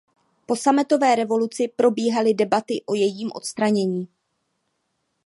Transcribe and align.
Po 0.45 0.55
sametové 0.55 1.15
revoluci 1.15 1.67
probíhaly 1.67 2.33
debaty 2.33 2.81
o 2.85 2.95
jejím 2.95 3.31
odstranění. 3.35 4.07